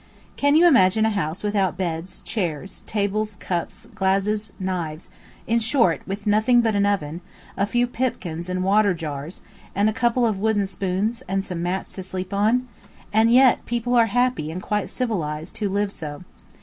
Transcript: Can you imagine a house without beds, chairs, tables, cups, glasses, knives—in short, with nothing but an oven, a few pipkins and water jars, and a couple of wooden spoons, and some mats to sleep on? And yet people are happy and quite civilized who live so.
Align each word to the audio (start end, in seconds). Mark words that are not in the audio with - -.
Can 0.35 0.55
you 0.55 0.65
imagine 0.67 1.05
a 1.05 1.11
house 1.11 1.43
without 1.43 1.77
beds, 1.77 2.21
chairs, 2.21 2.81
tables, 2.87 3.35
cups, 3.39 3.85
glasses, 3.93 4.51
knives—in 4.59 5.59
short, 5.59 6.01
with 6.07 6.25
nothing 6.25 6.61
but 6.61 6.73
an 6.75 6.87
oven, 6.87 7.21
a 7.55 7.67
few 7.67 7.85
pipkins 7.85 8.49
and 8.49 8.63
water 8.63 8.95
jars, 8.95 9.41
and 9.75 9.87
a 9.87 9.93
couple 9.93 10.25
of 10.25 10.39
wooden 10.39 10.65
spoons, 10.65 11.21
and 11.27 11.45
some 11.45 11.61
mats 11.61 11.91
to 11.91 12.01
sleep 12.01 12.33
on? 12.33 12.67
And 13.13 13.31
yet 13.31 13.63
people 13.67 13.93
are 13.93 14.07
happy 14.07 14.49
and 14.49 14.59
quite 14.59 14.89
civilized 14.89 15.59
who 15.59 15.69
live 15.69 15.91
so. 15.91 16.23